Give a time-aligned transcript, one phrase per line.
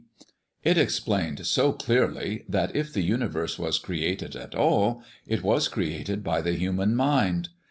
[0.63, 6.23] It explained so clearly that if the universe was created at all, it was created
[6.23, 7.49] by the human mind.